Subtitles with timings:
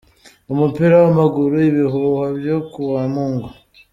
[0.53, 3.49] Umupira w'amaguru: Ibihuhwa vyo ku wa Mungu.